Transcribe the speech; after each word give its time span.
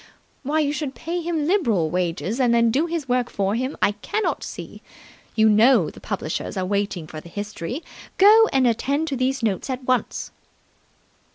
Why 0.41 0.61
you 0.61 0.73
should 0.73 0.95
pay 0.95 1.21
him 1.21 1.45
liberal 1.45 1.91
wages 1.91 2.39
and 2.39 2.55
then 2.55 2.71
do 2.71 2.87
his 2.87 3.07
work 3.07 3.29
for 3.29 3.53
him, 3.53 3.77
I 3.83 3.91
cannot 3.91 4.43
see. 4.43 4.81
You 5.35 5.47
know 5.47 5.91
the 5.91 5.99
publishers 6.01 6.57
are 6.57 6.65
waiting 6.65 7.05
for 7.05 7.21
the 7.21 7.29
History. 7.29 7.83
Go 8.17 8.47
and 8.51 8.65
attend 8.65 9.07
to 9.09 9.15
these 9.15 9.43
notes 9.43 9.69
at 9.69 9.83
once." 9.83 10.31